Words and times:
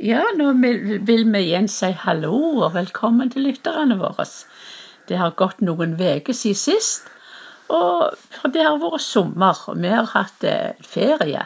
Ja, 0.00 0.22
nå 0.32 0.54
vil 0.56 1.26
vi 1.28 1.40
igjen 1.42 1.66
si 1.68 1.90
hallo 1.92 2.32
og 2.64 2.70
velkommen 2.72 3.28
til 3.34 3.44
lytterne 3.44 3.98
våre. 4.00 4.24
Det 5.10 5.18
har 5.20 5.34
gått 5.36 5.60
noen 5.60 5.92
uker 5.98 6.32
siden 6.32 6.56
sist, 6.56 7.10
og 7.68 8.16
det 8.54 8.64
har 8.64 8.78
vært 8.80 9.04
sommer, 9.04 9.60
og 9.68 9.76
vi 9.82 9.90
har 9.92 10.08
hatt 10.14 10.46
eh, 10.48 10.80
ferie. 10.80 11.44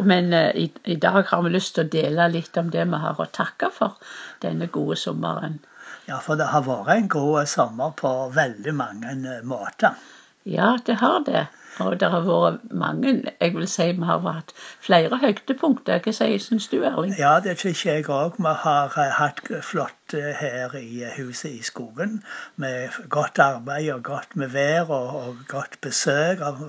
Men 0.00 0.32
eh, 0.32 0.64
i, 0.64 0.96
dag 0.96 1.28
har 1.28 1.44
vi 1.44 1.52
lyst 1.52 1.74
til 1.76 1.84
å 1.84 1.92
dele 1.92 2.30
litt 2.32 2.56
om 2.56 2.72
det 2.72 2.88
vi 2.88 3.02
har 3.04 3.20
å 3.20 3.28
takke 3.28 3.68
for 3.68 4.00
denne 4.40 4.70
gode 4.72 4.96
sommeren. 4.96 5.60
Ja, 6.08 6.22
for 6.24 6.40
det 6.40 6.48
har 6.54 6.64
vært 6.64 6.88
en 6.96 7.12
god 7.12 7.52
sommer 7.52 7.92
på 8.00 8.14
veldig 8.32 8.78
mange 8.80 9.40
måter. 9.44 10.00
Ja, 10.44 10.76
det 10.86 10.96
har 11.00 11.20
det. 11.26 11.46
Og 11.82 11.96
det 12.00 12.06
har 12.10 12.22
vært 12.22 12.60
mange 12.70 13.12
Jeg 13.40 13.54
vil 13.54 13.66
si 13.66 13.86
vi 13.96 14.06
har 14.06 14.20
hatt 14.22 14.52
flere 14.84 15.18
høydepunkter. 15.18 16.02
Hva 16.04 16.12
syns 16.14 16.68
du, 16.70 16.76
Erling? 16.86 17.14
Ja, 17.18 17.40
det 17.42 17.56
syns 17.58 17.82
jeg 17.86 18.06
òg. 18.06 18.36
Vi 18.38 18.52
har 18.62 18.94
eh, 19.00 19.10
hatt 19.18 19.40
flott 19.66 20.14
eh, 20.14 20.30
her 20.38 20.76
i 20.78 21.02
eh, 21.02 21.16
huset 21.16 21.50
i 21.50 21.64
skogen. 21.66 22.20
Med 22.62 22.94
godt 23.10 23.40
arbeid 23.42 23.90
og 23.96 24.04
godt 24.06 24.36
med 24.36 24.54
vær 24.54 24.92
og, 24.94 25.16
og 25.22 25.42
godt 25.50 25.80
besøk 25.82 26.44
av 26.46 26.62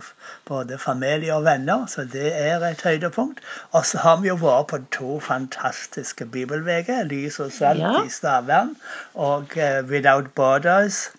både 0.49 0.79
familie 0.81 1.35
og 1.35 1.45
venner. 1.45 1.85
Så 1.91 2.07
det 2.09 2.31
er 2.33 2.65
et 2.65 2.81
høydepunkt. 2.81 3.45
Og 3.77 3.85
så 3.85 4.01
har 4.01 4.21
vi 4.23 4.33
jo 4.33 4.39
vært 4.41 4.71
på 4.73 4.81
to 4.97 5.19
fantastiske 5.19 6.25
bibelveier. 6.25 7.05
Lys 7.05 7.39
og 7.39 7.53
salt 7.53 7.83
Ja. 7.85 7.93
i 8.01 8.09
Stavern 8.09 8.73
og 9.13 9.53
Without 9.85 10.33
Borders 10.33 11.11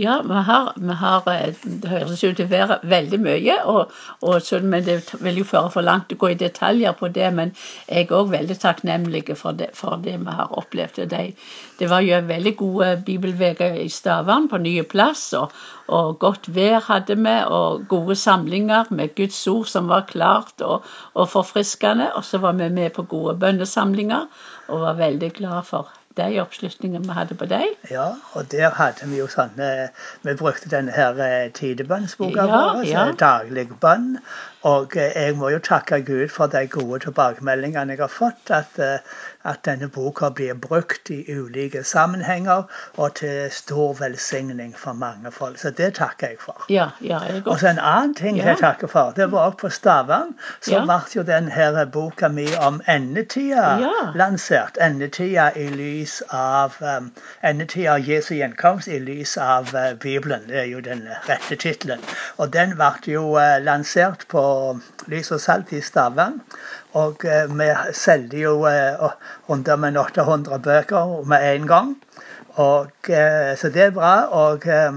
Ja, 0.00 0.22
vi 0.22 0.34
har, 0.34 0.72
vi 0.76 0.94
har 0.94 1.22
eh, 1.28 1.54
Det 1.62 1.88
høres 1.90 2.22
ut 2.24 2.36
til 2.38 2.46
å 2.46 2.50
være 2.50 2.76
veldig 2.88 3.18
mye, 3.20 3.56
og, 3.68 3.90
og 4.24 4.62
men 4.62 4.84
det 4.86 4.94
vil 5.20 5.40
jo 5.42 5.44
føre 5.44 5.72
for 5.74 5.84
langt 5.84 6.14
å 6.14 6.18
gå 6.20 6.30
i 6.32 6.38
detaljer 6.40 6.94
på 6.96 7.10
det. 7.12 7.26
Men 7.36 7.52
jeg 7.88 8.06
er 8.06 8.14
òg 8.16 8.30
veldig 8.32 8.56
takknemlig 8.62 9.24
for 9.36 9.58
det, 9.58 9.72
for 9.76 10.00
det 10.00 10.16
vi 10.22 10.38
har 10.38 10.56
opplevd. 10.62 11.02
Og 11.04 11.12
De, 11.12 11.22
det 11.82 11.90
var 11.92 12.06
jo 12.06 12.16
en 12.16 12.32
veldig 12.32 12.54
gode 12.62 12.90
bibelveke 13.10 13.72
i 13.82 13.88
Stavern, 13.92 14.48
på 14.48 14.62
nye 14.64 14.88
plass. 14.88 15.26
Og, 15.36 15.52
og 15.92 16.16
godt 16.22 16.48
vær 16.56 16.80
hadde 16.88 17.20
vi, 17.20 17.36
og 17.60 17.84
gode 17.92 18.16
samlinger 18.16 18.88
med 18.94 19.16
Guds 19.20 19.42
ord 19.52 19.68
som 19.68 19.92
var 19.92 20.08
klart 20.08 20.64
og, 20.64 20.86
og 21.12 21.32
forfriskende. 21.34 22.12
Og 22.14 22.24
så 22.24 22.40
var 22.40 22.56
vi 22.56 22.72
med 22.72 22.94
på 22.96 23.04
gode 23.10 23.36
bønnesamlinger, 23.42 24.30
og 24.70 24.86
var 24.86 25.02
veldig 25.02 25.34
glad 25.42 25.66
for 25.74 25.99
de 26.16 26.40
oppslutningene 26.42 27.06
vi 27.06 27.14
hadde 27.14 27.34
på 27.34 27.46
dem. 27.46 27.74
Ja, 27.90 28.06
og 28.32 28.50
der 28.50 28.70
hadde 28.70 29.06
vi 29.06 29.18
jo 29.20 29.28
sånne 29.30 29.90
Vi 30.22 30.34
brukte 30.34 30.68
denne 30.68 30.90
her 30.92 31.18
eh, 31.22 31.50
tidebønnsboka 31.54 32.46
Ja, 32.46 32.60
vår, 32.74 32.84
ja. 32.88 33.04
daglig 33.18 33.68
bønn. 33.80 34.16
Og 34.66 34.96
eh, 34.96 35.12
jeg 35.14 35.36
må 35.38 35.48
jo 35.54 35.58
takke 35.58 36.02
Gud 36.04 36.28
for 36.28 36.50
de 36.50 36.66
gode 36.66 36.98
tilbakemeldingene 37.06 37.94
jeg 37.94 38.02
har 38.02 38.10
fått. 38.12 38.50
At, 38.50 38.78
eh, 38.78 38.98
at 39.44 39.62
denne 39.64 39.88
boka 39.88 40.28
blir 40.34 40.54
brukt 40.54 41.10
i 41.14 41.22
ulike 41.32 41.84
sammenhenger 41.84 42.66
og 42.96 43.14
til 43.22 43.46
stor 43.50 43.94
velsigning 44.02 44.74
for 44.76 44.92
mange 44.92 45.30
folk. 45.32 45.58
Så 45.58 45.70
det 45.70 45.94
takker 45.94 46.34
jeg 46.34 46.40
for. 46.40 46.66
Ja, 46.68 46.90
ja, 47.00 47.22
jeg 47.28 47.46
Og 47.46 47.60
så 47.60 47.70
en 47.70 47.78
annen 47.78 48.14
ting 48.14 48.36
jeg 48.36 48.58
takker 48.58 48.90
for. 48.90 49.14
Det 49.16 49.30
var 49.32 49.46
også 49.46 49.62
på 49.62 49.68
Stavang. 49.78 50.34
Så 50.60 50.82
ble 50.84 51.00
jo 51.16 51.22
den 51.22 51.48
her 51.48 51.84
boka 51.84 52.28
mi 52.28 52.48
om 52.60 52.82
endetida 52.88 53.78
lansert. 54.14 54.76
Endetida 54.80 55.50
i 55.56 55.70
lys 55.70 55.99
av 56.30 56.76
um, 56.80 57.10
Endetida 57.42 57.98
Jesu 57.98 58.34
gjenkomst 58.36 58.88
i 58.88 58.98
lys 59.02 59.36
av 59.38 59.74
eh, 59.76 59.92
Bibelen. 60.02 60.46
Det 60.48 60.58
er 60.62 60.68
jo 60.70 60.80
den 60.84 61.02
rette 61.28 61.58
tittelen. 61.60 62.02
Og 62.38 62.52
den 62.54 62.76
ble 62.78 62.90
jo 63.12 63.24
eh, 63.40 63.58
lansert 63.64 64.26
på 64.32 64.42
Lys 65.12 65.32
og 65.36 65.42
Salt 65.44 65.72
i 65.76 65.82
Stavang. 65.84 66.40
Og 66.98 67.24
eh, 67.24 67.46
vi 67.50 67.68
solgte 67.96 68.40
jo 68.40 68.56
uh, 68.66 69.10
rundt 69.48 69.70
med 69.78 69.98
800 70.00 70.58
bøker 70.64 71.20
med 71.30 71.48
en 71.54 71.68
gang. 71.70 71.96
Og, 72.54 72.90
eh, 73.08 73.56
så 73.56 73.68
det 73.68 73.82
er 73.82 73.90
bra. 73.90 74.14
Og 74.30 74.66
eh, 74.66 74.92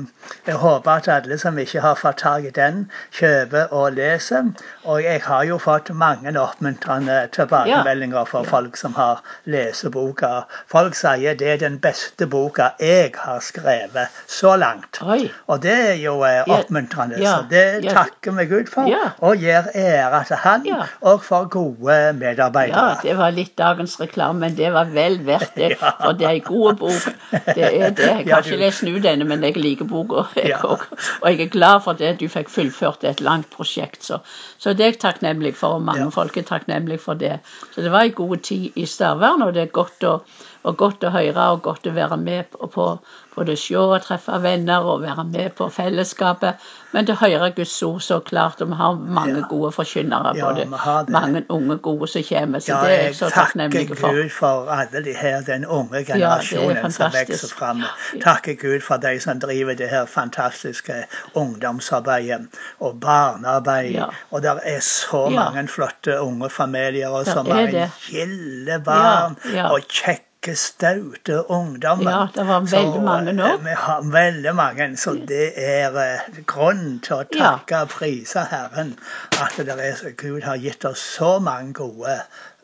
jeg 0.47 0.55
håper 0.55 0.91
at 0.91 1.07
alle 1.07 1.37
som 1.37 1.57
ikke 1.59 1.81
har 1.83 1.95
fått 1.99 2.17
tak 2.23 2.43
i 2.47 2.49
den, 2.55 2.91
kjøper 3.13 3.71
og 3.71 3.93
leser. 3.97 4.49
Og 4.83 5.03
jeg 5.03 5.21
har 5.25 5.43
jo 5.43 5.57
fått 5.61 5.89
mange 5.93 6.33
oppmuntrende 6.39 7.27
tilbakemeldinger 7.35 8.25
fra 8.25 8.43
folk 8.43 8.77
som 8.77 8.93
har 8.97 9.21
lest 9.45 9.85
boka. 9.91 10.43
Folk 10.71 10.95
sier 10.95 11.35
det 11.39 11.49
er 11.53 11.57
den 11.61 11.79
beste 11.79 12.27
boka 12.27 12.71
jeg 12.79 13.11
har 13.17 13.39
skrevet 13.39 14.07
så 14.27 14.55
langt. 14.55 14.99
Og 15.47 15.61
det 15.63 15.75
er 15.91 15.99
jo 16.01 16.17
eh, 16.27 16.41
oppmuntrende. 16.47 17.19
Så 17.21 17.45
det 17.49 17.65
takker 17.93 18.31
vi 18.39 18.45
Gud 18.45 18.71
for. 18.73 18.89
Og 19.21 19.37
gir 19.37 19.69
ære 19.75 20.23
til 20.27 20.35
Han, 20.43 20.65
og 21.01 21.23
for 21.23 21.45
gode 21.49 22.13
medarbeidere. 22.17 22.87
Ja, 22.89 22.99
det 23.03 23.17
var 23.17 23.31
litt 23.31 23.57
dagens 23.57 23.99
reklame, 24.01 24.39
men 24.47 24.57
det 24.57 24.73
var 24.73 24.85
vel 24.91 25.19
verdt 25.25 25.55
det. 25.55 25.75
For 26.03 26.11
det 26.17 26.25
er 26.25 26.33
ei 26.35 26.39
god 26.43 26.75
bok. 26.79 27.05
Det 27.45 27.63
er 27.65 27.89
det. 27.95 28.07
Jeg 28.25 28.33
har 28.33 28.45
ikke 28.45 28.59
lest 28.61 28.83
den 28.83 28.95
ut 28.95 29.05
ennå, 29.09 29.27
men 29.29 29.43
jeg 29.43 29.57
liker 29.57 29.87
boka. 29.89 30.23
jeg. 30.35 30.59
Og 30.63 31.27
jeg 31.29 31.41
er 31.41 31.51
glad 31.51 31.83
for 31.85 31.99
det 31.99 32.13
du 32.21 32.27
fikk 32.31 32.51
fullført 32.53 33.03
et 33.07 33.21
langt 33.21 33.49
prosjekt. 33.53 34.03
Så, 34.05 34.19
så 34.57 34.73
det 34.73 34.85
er 34.85 34.93
jeg 34.93 35.01
takknemlig 35.03 35.55
for, 35.59 35.79
og 35.79 35.85
mange 35.89 36.09
folk 36.11 36.37
er 36.37 36.47
takknemlig 36.47 36.99
for 37.03 37.19
det. 37.19 37.39
Så 37.73 37.81
det 37.81 37.91
var 37.91 38.07
en 38.07 38.17
god 38.17 38.37
tid 38.47 38.79
i 38.79 38.85
Stavern, 38.89 39.43
og 39.45 39.53
det 39.53 39.67
er 39.67 39.75
godt 39.75 40.07
å, 40.07 40.17
og 40.63 40.77
godt 40.79 41.03
å 41.03 41.11
høre 41.13 41.49
og 41.55 41.63
godt 41.65 41.89
å 41.89 41.95
være 41.95 42.17
med 42.17 42.53
på, 42.53 42.69
på 42.71 42.87
både 43.35 43.57
se 43.59 43.77
og 43.79 43.99
treffe 44.05 44.39
venner 44.43 44.85
og 44.85 45.03
være 45.03 45.25
med 45.27 45.55
på 45.57 45.69
fellesskapet. 45.73 46.61
Men 46.93 47.05
til 47.07 47.15
å 47.15 47.17
høre 47.23 47.51
Guds 47.57 47.73
ord 47.83 48.01
så 48.05 48.19
klart, 48.21 48.61
og 48.61 48.69
vi 48.69 48.75
har 48.79 48.93
mange 48.95 49.39
Ja. 49.39 49.47
gode 49.49 49.71
forkynnere. 49.73 50.35
Ja, 50.37 50.45
både 50.51 50.65
det. 50.65 51.09
mange 51.09 51.43
unge 51.49 51.77
gode 51.77 52.07
som 52.07 52.23
kommer. 52.23 52.59
Så 52.59 52.67
Ja, 52.73 52.81
det 52.83 52.91
er 52.99 53.03
jeg 53.03 53.15
så 53.15 53.29
takker 53.29 53.41
takknemlig 53.41 53.97
for. 53.97 54.11
Gud 54.13 54.29
for 54.29 54.69
alle 54.69 55.03
de 55.05 55.13
her, 55.13 55.41
den 55.41 55.65
unge 55.65 56.03
generasjonen 56.05 56.75
ja, 56.75 56.89
som 56.89 57.11
vokser 57.11 57.55
fram. 57.55 57.83
Takker 58.21 58.53
Gud 58.61 58.81
for 58.81 58.97
de 58.97 59.19
som 59.19 59.39
driver 59.39 59.73
det 59.75 59.89
her 59.89 60.05
fantastiske 60.05 60.93
ungdomsarbeidet 61.35 62.47
og 62.79 62.99
barnearbeid. 63.01 64.03
Og 64.31 64.41
det 64.41 64.51
er 64.63 64.79
så 64.79 65.29
mange 65.29 65.67
flotte 65.67 66.19
unge 66.21 66.49
familier 66.49 67.09
og 67.09 67.25
er 67.25 67.43
har 67.53 67.89
gilde 68.09 68.79
barn 68.85 69.35
og 69.71 69.81
kjekke, 69.89 70.32
staute 70.59 71.37
ungdommer. 71.49 72.11
Ja, 72.11 72.27
det 72.35 72.43
var 72.47 72.65
Så, 72.65 72.75
veldig 72.75 73.01
mange 73.03 73.33
nå. 73.33 73.45
eh, 73.45 73.63
Vi 73.63 73.75
har 73.77 74.01
veldig 74.11 74.55
mange, 74.55 74.97
så 74.97 75.13
det 75.27 75.53
er 75.55 75.95
eh, 76.03 76.41
grunn 76.45 76.99
til 77.03 77.15
å 77.15 77.23
takke 77.31 77.81
og 77.81 77.89
prise 77.89 78.43
Herren 78.51 78.95
at 79.41 79.55
det 79.57 79.69
er, 79.79 79.95
så- 79.95 80.11
Gud 80.17 80.41
har 80.43 80.55
gitt 80.57 80.85
oss 80.85 80.99
så 81.17 81.39
mange 81.39 81.73
gode 81.73 82.19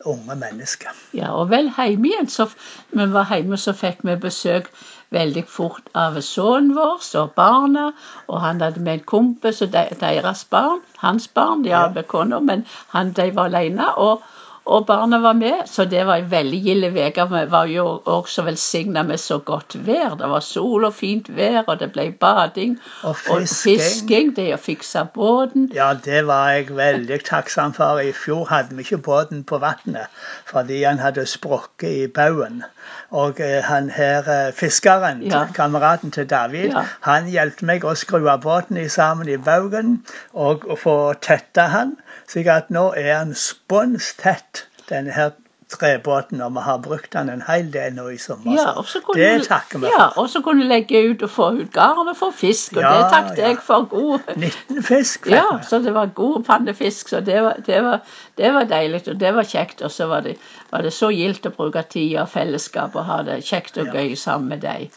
unge 0.06 0.36
mennesker. 0.36 0.88
Ja, 1.12 1.32
og 1.32 1.50
vel 1.50 1.70
hjemme 1.76 2.06
igjen, 2.08 2.28
så 2.28 2.46
vi 2.92 3.06
var 3.12 3.24
hjemme, 3.30 3.56
så 3.56 3.72
fikk 3.72 3.98
vi 4.04 4.16
besøk 4.16 4.68
veldig 5.12 5.44
fort 5.48 5.88
av 5.94 6.14
sønnen 6.22 6.74
vår 6.76 7.00
og 7.20 7.32
barna. 7.34 7.92
Og 8.28 8.40
han 8.40 8.60
hadde 8.60 8.80
med 8.80 8.92
en 8.92 9.00
kompis 9.04 9.62
og 9.62 9.72
deres 9.72 10.44
barn, 10.44 10.80
hans 10.98 11.28
barn, 11.28 11.62
de 11.64 11.70
har 11.70 11.92
Ja. 11.96 12.02
kona, 12.02 12.38
men 12.40 12.64
han, 12.88 13.12
de 13.12 13.30
var 13.34 13.44
alene. 13.50 13.88
Og, 13.96 14.22
og 14.70 14.84
barna 14.86 15.18
var 15.18 15.32
med, 15.34 15.64
så 15.66 15.84
det 15.90 16.04
var 16.06 16.20
en 16.22 16.30
veldig 16.30 16.58
gild 16.64 16.84
uke. 16.94 17.24
Vi 17.32 17.40
var 17.50 17.66
jo 17.70 17.84
også 18.06 18.44
velsigna 18.46 19.02
med 19.02 19.18
så 19.18 19.38
godt 19.38 19.74
vær. 19.86 20.14
Det 20.20 20.28
var 20.30 20.40
sol 20.46 20.84
og 20.88 20.94
fint 20.94 21.28
vær, 21.36 21.62
og 21.66 21.80
det 21.80 21.88
ble 21.92 22.04
bading 22.20 22.76
Og 23.02 23.16
fisking. 23.16 23.80
fisking. 23.80 24.30
Det 24.36 24.48
å 24.54 24.58
fikse 24.62 25.02
båten. 25.14 25.70
Ja, 25.74 25.92
det 26.04 26.22
var 26.26 26.50
jeg 26.54 26.70
veldig 26.76 27.20
takksom 27.26 27.74
for. 27.74 27.98
I 27.98 28.12
fjor 28.12 28.44
hadde 28.52 28.76
vi 28.76 28.82
ikke 28.86 28.98
båten 29.10 29.44
på 29.44 29.58
vannet 29.58 30.06
fordi 30.50 30.82
han 30.84 30.98
hadde 30.98 31.26
sprukket 31.26 31.90
i 32.04 32.06
baugen. 32.06 32.62
Og 33.10 33.40
eh, 33.40 33.62
han 33.66 33.90
her 33.90 34.28
eh, 34.30 34.52
fiskeren, 34.54 35.22
Ja. 35.26 35.44
kameraten 35.54 36.10
til 36.10 36.26
David, 36.30 36.70
Ja. 36.72 36.84
han 37.00 37.26
hjalp 37.26 37.62
meg 37.62 37.84
å 37.84 37.94
skru 37.98 38.28
av 38.30 38.40
båten 38.42 38.78
sammen 38.90 39.28
i 39.28 39.36
baugen 39.36 40.04
og, 40.32 40.64
og 40.70 40.78
få 40.78 40.96
tetta 41.20 41.66
han. 41.74 41.96
slik 42.30 42.46
at 42.46 42.68
nå 42.70 42.92
er 42.96 43.16
han 43.18 43.34
spons 43.34 44.12
tett, 44.14 44.59
denne 44.90 45.14
her 45.14 45.30
trebåten, 45.70 46.40
og 46.42 46.50
vi 46.56 46.62
har 46.66 46.78
brukt 46.82 47.12
den 47.12 47.28
en 47.30 47.42
hel 47.46 47.68
del 47.70 47.92
nå 47.94 48.08
i 48.10 48.16
sommer. 48.18 48.56
Ja, 48.56 48.72
det 49.14 49.28
du- 49.38 49.44
takker 49.46 49.78
vi 49.78 49.86
ja, 49.86 50.08
for. 50.08 50.22
og 50.24 50.30
så 50.32 50.40
kunne 50.42 50.64
du 50.64 50.68
legge 50.68 50.98
ut 51.12 51.22
og 51.22 51.30
få 51.30 51.46
ut 51.60 51.72
garn 51.72 52.08
og 52.10 52.16
få 52.18 52.30
fisk, 52.34 52.72
og 52.76 52.82
Ja, 52.82 52.90
det 52.96 53.12
takket 53.12 53.38
ja. 53.38 53.48
jeg 53.52 53.58
for 53.62 53.84
god. 53.92 54.18
19 54.36 54.82
fisk 54.82 55.26
Ja, 55.30 55.44
så 55.62 55.78
det 55.78 55.94
var 55.94 56.06
god 56.06 56.42
pannefisk, 56.44 57.08
så 57.08 57.20
det 57.20 57.42
var, 57.42 57.54
det 57.66 57.82
var, 57.84 58.00
det 58.36 58.52
var 58.54 58.64
deilig, 58.64 59.02
og 59.08 59.20
det 59.20 59.34
var 59.34 59.42
kjekt. 59.46 59.82
Og 59.82 59.90
så 59.90 60.06
var 60.10 60.20
det, 60.26 60.36
var 60.72 60.82
det 60.82 60.92
så 60.92 61.10
gildt 61.14 61.46
å 61.46 61.50
bruke 61.54 61.82
tid 61.88 62.16
og 62.18 62.28
fellesskap 62.28 62.96
og 62.96 63.04
ha 63.04 63.22
det 63.22 63.44
kjekt 63.44 63.78
og 63.78 63.94
gøy 63.94 64.16
sammen 64.16 64.48
med 64.48 64.60
deg. 64.66 64.90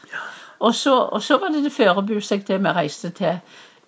Og 0.59 0.73
så, 0.75 0.95
og 1.11 1.21
så 1.21 1.37
var 1.37 1.49
det 1.53 1.63
det 1.63 1.71
førebus 1.75 2.31
jeg 2.31 2.45
til 2.45 2.57
vi 2.63 2.69
reiste 2.73 3.09
til, 3.11 3.39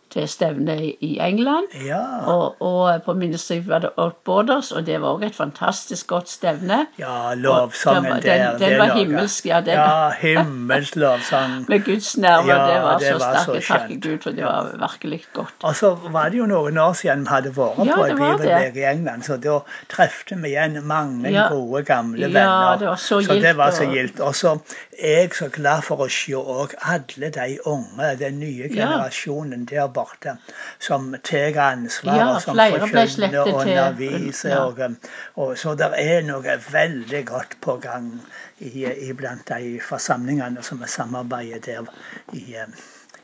til 0.10 0.28
stevne 0.28 0.76
i- 0.86 1.18
England. 1.20 1.66
Ja. 1.86 2.02
Og, 2.28 2.62
og 2.62 3.04
på 3.04 3.14
Ministry 3.14 3.58
var 3.68 3.80
det 3.80 3.90
Out 3.98 4.16
Borders, 4.26 4.72
og 4.72 4.86
det 4.86 5.02
var 5.02 5.16
òg 5.18 5.24
et 5.26 5.36
fantastisk 5.36 6.08
godt 6.08 6.30
stevne. 6.30 6.86
Ja, 7.00 7.34
lovsangen 7.34 8.12
Og 8.12 8.22
den 8.24 8.42
den 8.60 8.78
var 8.80 8.86
laget. 8.88 8.94
himmelsk, 8.98 9.46
ja, 9.46 9.60
den- 9.60 9.74
ja, 9.74 10.10
himmelsk 10.22 10.96
lovsang. 10.96 11.66
Med 11.70 11.84
Guds 11.86 12.18
nerver. 12.18 12.56
Ja, 12.56 12.74
det 12.74 12.82
var 12.84 12.98
det 13.00 13.08
så 13.08 13.20
takker 13.20 13.62
skjønt. 13.62 14.04
Gud, 14.04 14.18
for 14.24 14.30
det 14.30 14.44
var 14.44 14.70
virkelig 14.80 15.24
godt. 15.34 15.54
Og 15.64 15.76
så 15.76 15.98
var 16.12 16.30
det 16.30 16.38
jo 16.38 16.46
noen 16.46 16.78
år 16.78 16.94
siden 16.94 17.22
vi 17.26 17.30
hadde 17.30 17.52
vært 17.58 17.86
Ja, 17.86 17.96
på 17.96 18.06
et 18.06 18.16
bibelvek 18.16 18.76
i 18.76 18.86
England, 18.92 19.24
så 19.24 19.38
da 19.38 19.60
trefte 19.90 20.36
vi 20.42 20.48
igjen 20.54 20.80
mange 20.84 21.32
Ja. 21.32 21.48
gode, 21.50 21.84
gamle 21.84 22.20
Ja, 22.22 22.28
venner. 22.28 22.78
det 22.80 23.00
så 23.00 23.22
så 23.22 23.34
det 23.42 23.58
var 23.58 23.72
så 23.72 23.86
gildt. 23.92 24.20
Og 24.20 24.36
så 24.36 24.58
er 25.00 25.20
jeg 25.22 25.30
så 25.34 25.50
glad 25.50 25.82
for 25.84 25.96
å 26.06 26.08
se 26.10 26.34
òg 26.36 26.74
alle 26.82 27.30
de 27.32 27.58
unge, 27.66 28.16
den 28.20 28.40
nye 28.40 28.70
Ja. 28.70 28.86
generasjonen 28.86 29.66
der 29.66 29.88
borte, 29.96 30.36
som 30.80 31.10
tar 31.24 31.60
ansvar, 31.64 32.20
Ja, 32.20 32.28
og 32.36 32.42
som 32.44 32.60
forkynner 32.60 33.40
og 33.42 33.62
underviser. 33.64 34.58
Og, 34.60 34.82
og, 35.36 35.56
så 35.60 35.76
det 35.80 35.92
er 36.02 36.26
noe 36.28 36.58
veldig 36.72 37.24
godt 37.32 37.58
på 37.64 37.78
gang 37.84 38.12
i, 38.60 38.86
blant 39.18 39.48
de 39.50 39.80
forsamlingene 39.84 40.64
som 40.64 40.84
vi 40.84 40.92
samarbeider 40.92 41.64
der 41.66 41.90
i, 42.34 42.46
um, 42.64 42.78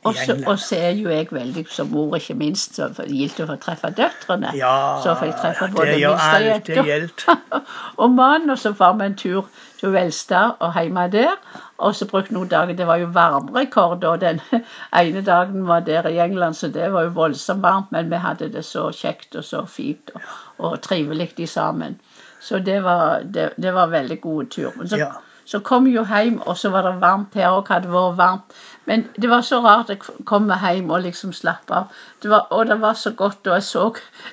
Og 0.03 0.15
så, 0.18 0.33
og 0.48 0.59
så 0.59 0.75
er 0.81 0.95
jo 0.98 1.09
jeg 1.09 1.27
veldig, 1.31 1.65
som 1.69 1.92
mor 1.94 2.15
ikke 2.18 2.33
minst, 2.33 2.75
så 2.75 2.88
gildt 3.06 3.39
å 3.44 3.45
få 3.51 3.57
treffe 3.62 3.92
døtrene. 3.94 4.53
Ja, 4.57 4.98
så 5.03 5.13
får 5.19 5.30
jeg 5.30 5.36
treffe 5.42 5.68
både 5.75 5.92
det 5.92 6.00
gjør 6.01 6.15
minste 6.18 6.80
og 6.81 6.89
jenta. 6.89 7.36
og 8.01 8.15
mannen, 8.15 8.50
og 8.50 8.57
så 8.57 8.71
var 8.80 8.95
vi 8.98 9.06
en 9.12 9.18
tur 9.19 9.51
til 9.80 9.94
Velstad 9.94 10.57
og 10.59 10.74
hjemme 10.80 11.06
der. 11.13 11.38
Og 11.81 11.95
så 11.98 12.06
brukte 12.09 12.33
noen 12.33 12.50
dager 12.50 12.77
Det 12.77 12.88
var 12.88 13.01
jo 13.01 13.12
varmerekord, 13.13 14.03
og 14.03 14.21
den 14.21 14.42
ene 15.01 15.21
dagen 15.25 15.68
var 15.68 15.86
der 15.86 16.09
i 16.09 16.18
England, 16.19 16.57
så 16.57 16.68
det 16.74 16.92
var 16.94 17.06
jo 17.06 17.15
voldsomt 17.18 17.63
varmt, 17.63 17.92
men 17.92 18.09
vi 18.09 18.21
hadde 18.21 18.50
det 18.53 18.65
så 18.65 18.89
kjekt 18.92 19.36
og 19.36 19.45
så 19.45 19.65
fint 19.65 20.13
og, 20.15 20.21
og 20.57 20.81
trivelig 20.81 21.50
sammen. 21.50 22.00
Så 22.42 22.59
det 22.59 22.83
var, 22.83 23.21
det, 23.21 23.51
det 23.57 23.74
var 23.74 23.88
veldig 23.88 24.21
gode 24.21 24.50
tur. 24.50 24.71
Men 24.75 24.89
så, 24.89 24.98
Ja. 24.98 25.12
så 25.45 25.59
kom 25.59 25.86
vi 25.86 25.92
jo 25.92 26.06
hjem, 26.06 26.42
og 26.42 26.57
så 26.57 26.69
var 26.69 26.81
det 26.81 27.01
varmt 27.01 27.33
her 27.38 27.53
òg, 27.53 27.68
hadde 27.69 27.92
vært 27.92 28.18
varmt. 28.18 28.56
Men 28.85 29.03
det 29.21 29.29
var 29.29 29.43
så 29.45 29.59
rart 29.61 29.91
jeg 29.93 29.99
kom 30.25 30.49
hjem 30.49 30.89
og 30.89 31.03
liksom 31.03 31.33
slapp 31.37 31.69
av. 31.71 31.91
Det 32.23 32.31
var, 32.31 32.47
og 32.49 32.65
det 32.69 32.79
var 32.81 32.95
så 32.97 33.11
godt, 33.17 33.45
og 33.47 33.53
jeg 33.53 33.63
så 33.63 33.83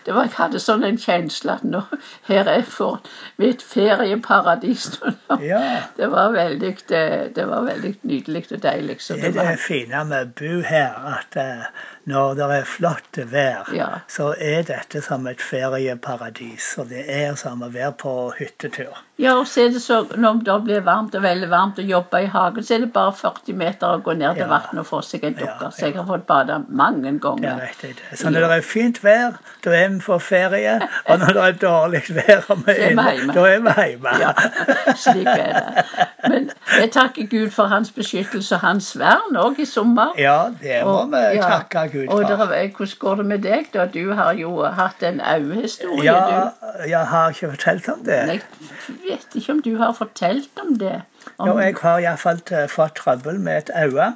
det 0.06 0.14
var, 0.14 0.24
Jeg 0.24 0.36
hadde 0.38 0.60
sånn 0.62 0.84
en 0.84 0.98
kjensle 1.00 1.52
at 1.58 1.64
nå 1.64 1.82
her 2.28 2.48
er 2.48 2.60
jeg 2.60 2.66
for 2.72 3.02
mitt 3.36 3.62
ferieparadis. 3.62 4.90
Ja. 5.38 5.60
Det 5.96 6.08
var 6.10 6.32
veldig, 6.32 6.70
det, 6.88 7.02
det 7.36 7.44
var 7.46 7.62
veldig 7.66 7.92
nydelig 8.02 8.46
og 8.56 8.62
deilig. 8.62 8.96
Så 9.04 9.14
Det 9.14 9.30
er 9.36 9.52
det 9.52 9.60
fine 9.62 10.00
med 10.08 10.26
å 10.26 10.32
bo 10.40 10.62
her, 10.66 10.96
at 11.12 11.36
eh, 11.38 11.68
når 12.08 12.34
det 12.38 12.46
er 12.58 12.64
flott 12.64 13.18
vær, 13.32 13.68
Ja. 13.76 13.88
så 14.08 14.30
er 14.40 14.62
dette 14.68 15.02
som 15.04 15.26
et 15.30 15.40
ferieparadis. 15.44 16.74
Og 16.78 16.88
det 16.88 17.04
er 17.08 17.34
som 17.36 17.62
å 17.62 17.68
være 17.72 17.92
på 18.00 18.14
hyttetur. 18.38 18.96
ja, 19.18 19.32
og 19.34 19.46
så 19.50 19.64
er 19.66 19.68
det 19.74 19.82
så, 19.82 20.04
når 20.16 20.42
det 20.46 20.56
blir 20.64 20.80
varmt 20.86 21.14
og 21.18 21.22
veldig 21.22 21.48
varmt 21.50 21.78
og 21.82 21.84
jobber 21.90 22.18
i 22.18 22.26
hagen, 22.30 22.62
så 22.62 22.74
er 22.74 22.78
det 22.84 22.92
bare 22.92 23.12
40 23.12 23.52
meter 23.58 23.86
å 23.96 24.02
gå 24.02 24.14
ned 24.16 24.34
til 24.36 24.44
Ja. 24.44 24.48
vannet 24.52 24.78
og 24.78 24.86
få 24.86 25.00
seg 25.02 25.24
en 25.24 25.34
dukker. 25.34 25.62
Ja, 25.62 25.70
Så 25.70 25.86
jeg 25.86 25.94
har 25.96 26.04
fått 26.06 26.26
bade 26.26 26.64
mange 26.68 27.02
Det 27.02 27.14
er 27.14 27.18
ganger. 27.18 27.60
det. 27.82 27.96
Så 28.18 28.30
når 28.30 28.40
det 28.48 28.50
er 28.58 28.60
fint 28.62 29.02
vær, 29.04 29.38
da 29.64 29.70
er 29.70 29.88
vi 29.88 29.98
på 29.98 30.18
ferie. 30.20 30.80
Og 31.08 31.18
når 31.18 31.26
det 31.26 31.36
er 31.36 31.52
dårlig 31.66 32.02
vær, 32.14 32.44
og 32.50 32.58
vi 32.66 32.72
er 32.72 32.90
inne, 32.90 33.32
da 33.34 33.40
er 33.44 33.60
vi 33.60 33.74
hjemme. 33.90 34.18
Ja, 34.20 34.32
slik 34.96 35.26
er 35.26 35.52
det. 35.52 35.84
Men 36.28 36.50
jeg 36.80 36.90
takker 36.92 37.26
Gud 37.30 37.50
for 37.50 37.66
hans 37.66 37.90
beskyttelse 37.90 38.54
og 38.54 38.60
hans 38.60 38.92
vern 38.98 39.36
òg 39.36 39.58
i 39.58 39.64
sommer. 39.64 40.12
Ja, 40.18 40.48
det 40.62 40.84
må 40.84 40.90
Og- 41.02 41.10
vi 41.10 41.40
takke 41.42 41.88
Gud 41.92 41.97
Og 42.06 42.22
for. 42.22 42.28
dere, 42.30 42.70
hvordan 42.76 42.96
går 42.98 43.14
det 43.20 43.26
med 43.26 43.38
deg? 43.46 43.66
da? 43.74 43.86
Du 43.86 44.12
har 44.14 44.32
jo 44.38 44.64
hatt 44.64 45.02
en 45.02 45.20
øyehistorie. 45.20 46.04
Ja, 46.04 46.50
du. 46.50 46.88
jeg 46.88 47.06
har 47.06 47.28
ikke 47.34 47.50
fortalt 47.50 47.88
om 47.88 48.04
det. 48.04 48.18
Jeg 48.28 48.40
vet 49.04 49.34
ikke 49.34 49.52
om 49.52 49.62
du 49.62 49.76
har 49.76 49.92
fortalt 49.92 50.50
om 50.62 50.78
det. 50.78 51.02
Om, 51.38 51.48
Jo, 51.48 51.58
jeg 51.58 51.74
har 51.80 51.98
iallfall 51.98 52.40
fått 52.68 52.94
trøbbel 53.02 53.40
med 53.40 53.58
et 53.58 53.70
øye. 53.76 54.12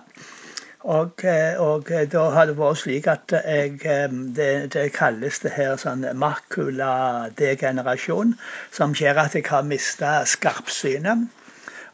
Og, 0.83 1.13
eh, 1.25 1.61
og 1.63 1.91
eh, 1.95 2.09
da 2.11 2.31
har 2.35 2.47
det 2.51 2.57
vært 2.59 2.79
slik 2.81 3.07
at 3.07 3.33
jeg 3.33 3.79
eh, 3.87 4.09
Det, 4.39 4.73
det 4.75 4.93
kalles 4.97 5.39
det 5.45 5.53
her 5.55 5.77
sånn 5.79 6.03
makuladegenerasjon, 6.19 8.35
som 8.75 8.95
gjør 8.99 9.19
at 9.27 9.35
jeg 9.39 9.47
har 9.47 9.63
mista 9.63 10.25
skarpsynet. 10.27 11.29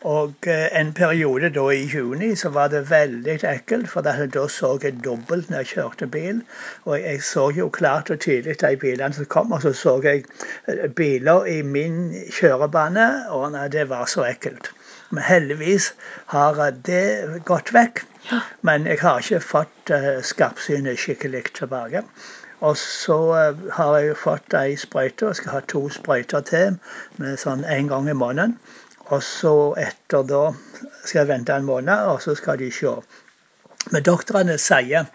Og 0.06 0.34
eh, 0.46 0.80
en 0.80 0.92
periode 0.94 1.48
da 1.50 1.64
i 1.74 1.86
juni 1.90 2.36
så 2.36 2.48
var 2.54 2.68
det 2.70 2.84
veldig 2.90 3.40
ekkelt, 3.42 3.88
for 3.90 4.00
da 4.06 4.46
så 4.48 4.78
jeg 4.82 5.00
dobbelt 5.04 5.50
når 5.50 5.58
jeg 5.58 5.66
kjørte 5.66 6.06
bil. 6.06 6.42
Og 6.84 7.00
jeg 7.00 7.22
så 7.22 7.50
jo 7.50 7.68
klart 7.68 8.10
og 8.10 8.20
tydelig 8.20 8.60
de 8.60 8.76
bilene 8.76 9.12
som 9.14 9.24
kom, 9.24 9.52
og 9.52 9.62
så 9.62 9.72
så 9.72 10.00
jeg 10.02 10.24
eh, 10.68 10.88
biler 10.90 11.46
i 11.46 11.62
min 11.62 12.14
kjørebane, 12.30 13.26
og 13.30 13.52
nei, 13.52 13.68
det 13.68 13.88
var 13.88 14.06
så 14.06 14.22
ekkelt. 14.22 14.70
Men 15.10 15.22
heldigvis 15.22 15.94
har 16.26 16.62
eh, 16.62 16.74
det 16.86 17.42
gått 17.44 17.74
vekk. 17.74 18.04
Men 18.62 18.86
jeg 18.86 18.98
har 19.00 19.18
ikke 19.18 19.40
fått 19.40 19.90
skarpsynet 20.22 20.98
skikkelig 20.98 21.44
tilbake. 21.54 22.02
Og 22.60 22.76
så 22.76 23.16
har 23.72 23.98
jeg 23.98 24.16
fått 24.18 24.54
ei 24.54 24.76
sprøyte, 24.76 25.26
og 25.26 25.36
skal 25.36 25.52
ha 25.56 25.60
to 25.60 25.88
sprøyter 25.90 26.44
til 26.44 26.76
med 27.16 27.38
sånn 27.40 27.64
en 27.64 27.88
gang 27.88 28.10
i 28.10 28.14
måneden. 28.18 28.58
Og 29.08 29.22
så 29.24 29.54
etter 29.80 30.24
da 30.28 30.42
skal 31.04 31.22
jeg 31.22 31.28
vente 31.30 31.54
en 31.56 31.68
måned, 31.68 32.08
og 32.12 32.22
så 32.22 32.34
skal 32.36 32.58
de 32.60 32.70
se. 32.74 32.92
Men 33.92 34.04
doktorene 34.04 34.58
sier 34.60 35.06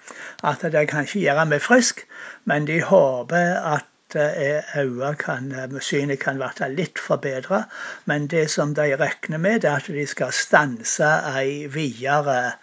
at 0.50 0.64
de 0.76 0.86
kan 0.90 1.06
ikke 1.06 1.22
gjøre 1.26 1.46
meg 1.52 1.62
frisk, 1.62 2.02
men 2.50 2.66
de 2.70 2.80
håper 2.82 3.60
at 3.74 4.18
eh, 4.18 4.64
eh, 4.80 5.76
synet 5.90 6.22
kan 6.24 6.42
bli 6.42 6.70
litt 6.74 7.02
forbedra. 7.06 7.64
Men 8.10 8.28
det 8.34 8.48
som 8.56 8.74
de 8.74 8.90
regner 9.04 9.44
med, 9.46 9.62
det 9.62 9.70
er 9.70 9.84
at 9.84 9.94
de 10.00 10.08
skal 10.10 10.34
stanse 10.34 11.12
ei 11.36 11.68
videre 11.78 12.56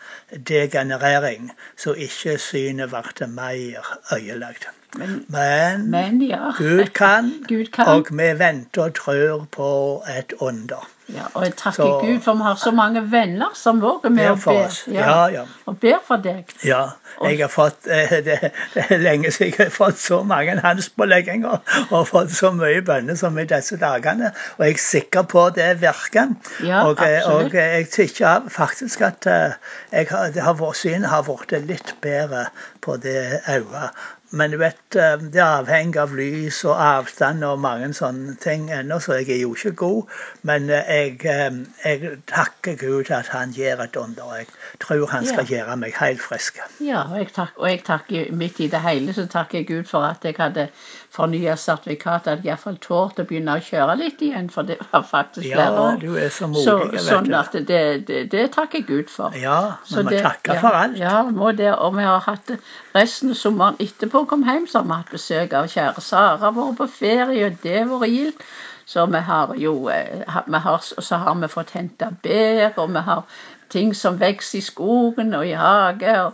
degenerering, 0.53 1.53
så 1.77 1.95
ikke 1.95 2.39
synet 2.43 2.91
blir 2.91 3.35
mer 3.39 3.95
ødelagt. 4.19 4.80
Men, 4.99 5.91
Men 5.91 6.23
ja. 6.23 6.51
Gud 6.59 6.87
kan, 6.95 7.33
Gud 7.49 7.71
kan. 7.73 7.87
og 7.87 8.07
vi 8.11 8.33
venter 8.39 8.83
og 8.89 8.95
tror 8.95 9.47
på 9.53 10.03
et 10.19 10.33
under. 10.41 10.89
ja. 11.09 11.23
Og 11.35 11.45
jeg 11.45 11.55
takker 11.57 11.83
Så- 11.83 12.01
Gud 12.07 12.21
for 12.21 12.35
vi 12.35 12.43
har 12.43 12.55
så 12.55 12.71
mange 12.71 13.03
venner 13.13 13.51
som 13.55 13.81
òg 13.83 14.05
er 14.05 14.09
med 14.09 14.29
Ber 14.29 14.53
be. 14.53 14.93
Ja, 14.95 15.27
ja. 15.27 15.43
Og 15.67 15.79
ber 15.81 15.99
for 16.07 16.17
deg. 16.17 16.45
Ja, 16.65 16.83
jeg 17.25 17.39
har 17.41 17.49
fått 17.49 17.85
det, 18.27 18.39
er 18.75 18.99
lenge 18.99 19.31
siden 19.31 19.55
jeg 19.59 19.67
har 19.67 19.71
fått 19.75 19.99
så 19.99 20.23
mange 20.23 20.59
handspålegginger 20.61 21.59
og 21.91 22.07
fått 22.09 22.31
så 22.31 22.51
mye 22.55 22.83
bønner 22.83 23.15
som 23.19 23.39
i 23.39 23.45
disse 23.45 23.77
dagene. 23.81 24.31
Og 24.59 24.67
jeg 24.67 24.75
er 24.75 24.85
sikker 24.87 25.23
på 25.23 25.49
det 25.55 25.81
virker. 25.83 26.35
Ja, 26.67 26.85
og, 26.87 27.03
eh, 27.03 27.27
og 27.31 27.55
jeg 27.55 27.91
tykker 27.91 28.49
faktisk 28.51 29.01
at 29.01 29.27
eh, 29.27 29.59
jeg 29.93 30.07
har, 30.11 30.31
det 30.35 30.43
har 30.43 30.73
synet 30.75 31.11
har 31.11 31.23
blitt 31.27 31.67
litt 31.67 31.95
bedre 32.03 32.47
på 32.83 32.97
det 32.97 33.41
øyet. 33.49 33.91
Men 34.31 34.51
du 34.51 34.57
vet, 34.61 34.97
eh, 34.97 35.17
det 35.19 35.41
er 35.43 35.57
avhengig 35.61 35.99
av 35.99 36.13
lys 36.15 36.61
og 36.69 36.79
avstand 36.79 37.43
og 37.45 37.59
mange 37.59 37.89
sånne 37.97 38.37
ting 38.39 38.69
ennå, 38.71 39.01
så 39.03 39.17
jeg 39.19 39.31
er 39.35 39.41
jo 39.43 39.57
ikke 39.57 39.73
god. 39.81 40.13
Men 40.47 40.71
eh, 40.71 40.93
jeg, 40.95 41.17
eh, 41.27 41.57
jeg 41.83 42.13
takker 42.31 42.79
Gud 42.79 43.11
at 43.11 43.33
han 43.35 43.51
gjør 43.57 43.83
et 43.89 43.99
under. 43.99 44.37
Jeg 44.39 44.47
tror 44.85 45.07
han 45.11 45.27
skal 45.27 45.51
gjøre 45.51 45.77
meg 45.83 45.99
helt 45.99 46.23
frisk. 46.23 46.61
Ja, 46.79 47.03
og 47.11 47.19
jeg, 47.19 47.33
tak, 47.35 47.59
og 47.59 47.71
jeg 47.71 47.83
takker 47.87 48.31
midt 48.31 48.61
i 48.63 48.71
det 48.71 48.83
hele 48.87 49.17
så 49.17 49.27
takker 49.27 49.61
jeg 49.61 49.67
Gud 49.73 49.91
for 49.91 50.07
at 50.07 50.23
jeg 50.25 50.39
hadde 50.39 50.69
fornya 51.11 51.57
sertifikat, 51.59 52.29
at 52.31 52.45
jeg 52.45 52.53
iallfall 52.53 52.79
torde 52.79 53.25
å 53.25 53.27
begynne 53.27 53.57
å 53.59 53.65
kjøre 53.65 53.97
litt 53.99 54.23
igjen, 54.23 54.47
for 54.55 54.69
det 54.69 54.77
var 54.93 55.03
faktisk 55.03 55.49
Ja, 55.49 55.57
flere 55.59 55.83
år. 55.89 55.99
du 55.99 56.15
er 56.15 56.31
så 56.31 56.47
Så, 56.55 56.77
vet 56.93 57.03
sånn 57.03 57.35
at 57.35 57.57
det, 57.67 57.83
det, 58.07 58.21
det 58.31 58.47
takker 58.55 58.79
jeg 58.79 58.87
Gud 58.87 59.11
for. 59.11 59.35
Ja, 59.35 59.81
men 59.91 60.13
vi 60.13 60.23
takker 60.23 60.55
ja, 60.55 60.61
for 60.63 60.81
alt. 60.85 60.99
Ja, 61.01 61.17
må 61.27 61.51
det. 61.59 61.73
Og 61.75 61.97
vi 61.99 62.07
har 62.07 62.23
hatt 62.23 62.47
det 62.53 62.61
resten 62.95 63.35
av 63.35 63.41
sommeren 63.43 63.83
etterpå 63.83 64.20
kom 64.25 64.43
hjem, 64.45 64.67
så 64.67 64.79
har 64.79 64.89
vi 64.89 64.99
hatt 64.99 65.15
besøk 65.15 65.53
av 65.53 65.71
kjære 65.71 66.03
Sara, 66.05 66.51
vært 66.57 66.77
på 66.81 66.89
ferie, 66.99 67.47
og 67.47 67.63
det 67.63 67.79
har 67.79 67.95
vært 67.95 68.13
gildt. 68.15 68.45
Så 68.91 69.05
vi 69.07 69.19
har 69.23 69.55
jo 69.55 69.89
eh, 69.89 70.27
vi 70.47 70.59
har, 70.59 70.85
Så 70.99 71.17
har 71.17 71.35
vi 71.39 71.49
fått 71.49 71.71
henta 71.71 72.11
bær, 72.23 72.73
og 72.77 72.89
vi 72.91 73.03
har 73.07 73.25
ting 73.71 73.95
som 73.95 74.21
vokser 74.21 74.59
i 74.59 74.61
skogen 74.61 75.35
og 75.35 75.47
i 75.47 75.53
hage. 75.55 76.15
Og, 76.23 76.33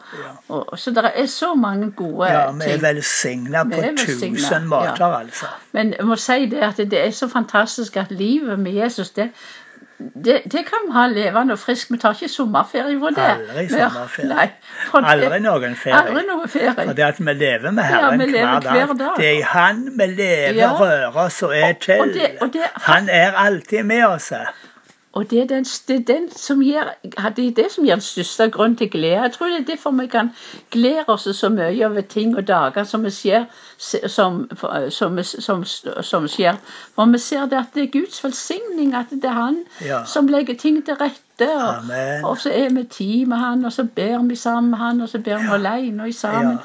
og, 0.49 0.78
så 0.78 0.90
det 0.90 1.11
er 1.14 1.26
så 1.26 1.55
mange 1.55 1.90
gode 1.90 2.31
Ja, 2.31 2.50
vi 2.52 2.64
er 2.64 2.73
ting. 2.73 2.83
velsigna 2.83 3.64
på 3.64 3.83
er 3.83 3.93
tusen 3.97 4.69
måter, 4.69 4.97
ja. 5.00 5.19
altså. 5.19 5.47
Men 5.73 5.93
jeg 5.99 6.07
må 6.07 6.16
si 6.16 6.47
det 6.50 6.64
at 6.64 6.76
det 6.76 7.07
er 7.07 7.11
så 7.11 7.28
fantastisk 7.28 7.97
at 7.97 8.11
livet 8.11 8.59
med 8.59 8.73
Jesus, 8.73 9.11
det, 9.11 9.31
det, 9.99 10.43
det 10.53 10.62
kan 10.69 10.83
vi 10.87 10.93
ha 10.93 11.07
levende 11.09 11.53
og 11.57 11.59
frisk. 11.59 11.91
Vi 11.91 11.97
tar 11.99 12.12
ikke 12.12 12.29
sommerferie 12.29 12.99
på 13.00 13.11
det. 13.17 13.25
Aldri 13.33 13.65
sommerferie. 13.73 14.29
Nei, 14.29 14.47
Aldri 15.00 15.38
noen 15.41 15.76
ferie. 15.81 16.00
Aldri 16.03 16.25
noen 16.29 16.49
ferie. 16.53 16.75
For 16.76 16.93
det 16.99 17.07
at 17.07 17.21
vi 17.21 17.33
lever 17.33 17.71
med 17.71 17.85
Ja, 17.85 17.88
Herren 17.95 18.21
vi 18.21 18.26
lever 18.26 18.50
hver, 18.50 18.61
dag. 18.61 18.85
hver 18.87 18.95
dag. 19.00 19.17
Det 19.17 19.31
er 19.38 19.45
Han 19.55 19.81
vi 19.99 20.07
lever, 20.12 20.53
Ja. 20.61 20.73
rører 20.81 21.17
oss 21.25 21.43
og 21.43 21.57
er 21.57 21.73
til. 21.81 22.00
og 22.00 22.09
det- 22.15 22.37
og 22.43 22.53
det- 22.53 22.71
han 22.91 23.09
er 23.09 23.33
alltid 23.47 23.83
med 23.85 24.05
oss. 24.05 24.33
Og 25.16 25.30
det 25.30 25.38
er, 25.40 25.46
den, 25.46 25.64
det, 25.88 25.96
er 25.96 26.04
den 26.14 26.25
som 26.37 26.61
gir, 26.61 26.90
det 27.02 27.44
er 27.46 27.52
det 27.56 27.66
som 27.73 27.85
gir 27.87 27.94
den 27.96 28.04
største 28.04 28.50
grunn 28.52 28.75
til 28.76 28.90
glede. 28.92 29.23
Jeg 29.23 29.32
tror 29.32 29.46
det 29.49 29.61
er 29.62 29.70
derfor 29.70 29.94
vi 29.96 30.06
kan 30.12 30.28
glede 30.70 31.04
oss 31.08 31.25
så 31.38 31.49
mye 31.49 31.87
over 31.87 32.00
ting 32.00 32.35
og 32.37 32.44
dager 32.49 32.85
som, 32.85 33.06
skjer, 33.11 33.46
som, 33.78 34.42
som, 34.90 35.23
som, 35.25 35.64
som 36.11 36.28
skjer. 36.28 36.61
For 36.94 37.08
vi 37.14 37.20
ser 37.25 37.49
det 37.49 37.62
at 37.62 37.73
det 37.75 37.87
er 37.87 37.92
Guds 37.94 38.20
velsigning, 38.25 38.92
at 38.94 39.11
det 39.11 39.25
er 39.25 39.38
Han 39.40 39.62
Ja. 39.80 40.04
som 40.04 40.28
legger 40.28 40.54
ting 40.54 40.85
til 40.85 40.94
rette. 41.00 41.49
Og, 41.49 42.30
og 42.30 42.38
så 42.38 42.52
er 42.52 42.68
vi 42.75 42.85
tid 42.85 43.26
med 43.26 43.37
Han, 43.37 43.64
og 43.64 43.73
så 43.73 43.85
ber 43.85 44.18
vi 44.28 44.37
sammen 44.37 44.70
med 44.70 44.78
Han, 44.78 45.00
og 45.00 45.08
så 45.08 45.18
ber 45.18 45.38
vi 45.38 45.49
alene 45.52 46.04
og 46.04 46.14
sammen. 46.14 46.58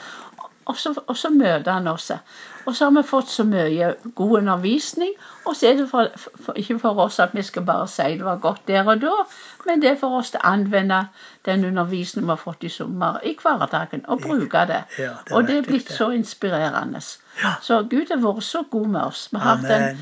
Og 0.65 0.77
så, 0.77 0.93
og 1.08 1.17
så 1.17 1.29
møter 1.29 1.72
han 1.72 1.88
oss. 1.88 2.12
Og 2.65 2.75
så 2.75 2.86
har 2.89 2.91
vi 3.01 3.08
fått 3.08 3.30
så 3.30 3.44
mye 3.44 3.94
god 4.15 4.38
undervisning. 4.38 5.13
Og 5.46 5.56
så 5.56 5.68
er 5.72 5.77
det 5.80 5.89
for, 5.89 6.12
for, 6.46 6.53
ikke 6.53 6.80
for 6.80 7.00
oss 7.00 7.20
at 7.20 7.34
vi 7.34 7.41
skal 7.41 7.65
bare 7.65 7.88
si 7.88 8.03
det 8.18 8.25
var 8.25 8.38
godt 8.44 8.68
der 8.68 8.86
og 8.88 9.01
da, 9.01 9.13
men 9.65 9.82
det 9.82 9.89
er 9.91 9.98
for 9.98 10.20
oss 10.20 10.34
å 10.38 10.41
anvende 10.46 11.08
den 11.46 11.65
undervisningen 11.65 12.27
vi 12.27 12.32
har 12.36 12.41
fått 12.41 12.63
i 12.63 12.70
sommer, 12.70 13.18
i 13.25 13.34
hverdagen, 13.41 14.03
og 14.08 14.22
bruke 14.22 14.65
det. 14.70 14.84
Ja, 15.00 15.15
det 15.25 15.34
og 15.34 15.48
det 15.48 15.58
er 15.58 15.65
blitt 15.65 15.88
det. 15.89 15.98
så 15.98 16.10
inspirerende. 16.13 17.01
Ja. 17.41 17.53
Så 17.62 17.80
Gud 17.89 18.12
har 18.12 18.22
vært 18.22 18.44
så 18.46 18.63
god 18.70 18.88
med 18.94 19.01
oss. 19.01 19.27
Vi 19.32 19.39
har 19.41 19.56
hatt 19.56 19.72
en 19.72 20.01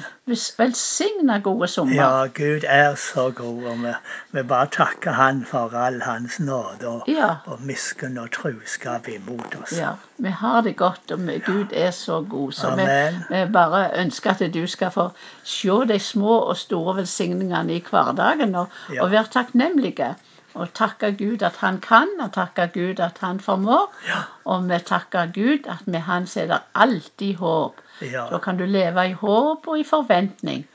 velsigna 0.58 1.40
god 1.40 1.68
sommer. 1.68 1.96
Ja, 1.96 2.26
Gud 2.36 2.66
er 2.68 2.96
så 2.96 3.30
god, 3.36 3.64
og 3.72 3.84
vi, 3.84 3.94
vi 4.32 4.44
bare 4.44 4.68
takker 4.74 5.12
Han 5.12 5.46
for 5.46 5.76
all 5.76 6.02
Hans 6.02 6.40
nåde 6.40 6.88
og, 6.88 7.08
Ja. 7.08 7.36
og 7.46 7.62
miskunn 7.62 8.18
og 8.18 8.32
truskap 8.36 9.08
imot 9.08 9.56
oss. 9.62 9.78
Ja, 9.78 9.94
vi 10.18 10.30
har 10.30 10.62
det 10.62 10.76
godt, 10.76 11.12
og 11.12 11.20
Gud 11.46 11.72
er 11.72 11.92
så 11.92 12.22
god. 12.30 12.49
Så 12.52 12.68
Amen. 12.68 13.24
vi 13.30 13.44
bare 13.54 13.84
ønsker 14.02 14.32
at 14.32 14.54
du 14.54 14.68
skal 14.68 14.92
få 14.92 15.10
se 15.44 15.70
de 15.90 16.00
små 16.00 16.40
og 16.40 16.58
store 16.58 16.96
velsigningene 16.96 17.76
i 17.76 17.84
hverdagen, 17.90 18.56
og, 18.56 18.68
Ja. 18.94 19.04
og 19.04 19.12
være 19.12 19.26
takknemlige. 19.32 20.16
Og 20.54 20.74
takke 20.74 21.12
Gud 21.18 21.44
at 21.46 21.58
han 21.62 21.78
kan, 21.80 22.08
og 22.20 22.34
takke 22.34 22.68
Gud 22.74 23.00
at 23.00 23.18
han 23.22 23.40
formår. 23.40 23.94
Ja. 24.08 24.22
Og 24.46 24.70
vi 24.70 24.80
takker 24.86 25.30
Gud 25.34 25.68
at 25.70 25.88
med 25.88 26.00
han 26.00 26.24
er 26.36 26.48
det 26.48 26.60
alltid 26.76 27.36
håp. 27.36 27.82
Ja. 28.02 28.26
Da 28.32 28.38
kan 28.38 28.58
du 28.58 28.66
leve 28.66 29.10
i 29.10 29.14
håp 29.14 29.68
og 29.68 29.80
i 29.80 29.84
forventning 29.84 30.66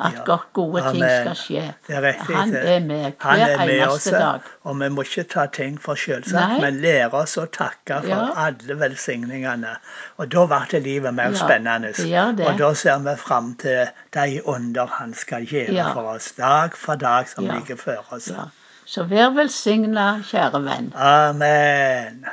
at 0.00 0.12
Ja. 0.12 0.24
godt, 0.24 0.52
gode 0.52 0.82
ting 0.92 1.02
er, 1.02 1.22
skal 1.24 1.36
skje. 1.36 1.62
Det 1.86 1.96
er 1.96 2.02
riktig. 2.02 2.36
Han 2.36 2.54
er 2.54 2.80
med 2.80 3.12
hver 3.38 3.48
er 3.48 3.66
med 3.66 3.74
eneste 3.74 3.84
eneste 3.90 4.10
dag. 4.18 4.40
og 4.64 4.80
vi 4.80 4.88
må 4.88 5.02
ikke 5.02 5.22
ta 5.28 5.46
ting 5.46 5.80
for 5.82 5.94
selvsagt, 5.94 6.60
men 6.60 6.80
lære 6.80 7.12
oss 7.14 7.36
å 7.38 7.46
takke 7.46 8.00
for 8.02 8.08
Ja. 8.08 8.28
alle 8.36 8.78
velsigningene. 8.80 9.76
Og 10.18 10.28
da 10.32 10.46
blir 10.46 10.80
livet 10.80 11.14
mer 11.14 11.30
Ja, 11.30 11.34
spennende. 11.34 11.92
det 11.96 12.36
det. 12.36 12.46
Og 12.46 12.58
da 12.58 12.72
ser 12.74 12.98
vi 12.98 13.16
fram 13.16 13.54
til 13.54 13.88
de 14.14 14.40
under 14.46 14.86
Han 14.86 15.14
skal 15.14 15.46
gjøre 15.46 15.92
for 15.92 16.02
oss, 16.14 16.32
dag 16.32 16.76
for 16.76 16.94
dag 16.94 17.28
som 17.28 17.44
ligger 17.44 17.76
før 17.76 18.04
oss. 18.12 18.30
Så 18.86 19.04
vær 19.04 19.30
velsigna, 19.34 20.22
kjære 20.22 20.64
venn. 20.64 20.92
Amen. 20.96 22.24